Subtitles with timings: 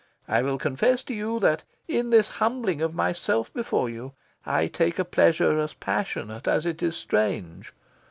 [0.27, 4.13] I will confess to you that, in this humbling of myself before you,
[4.47, 7.71] I take a pleasure as passionate as it is strange.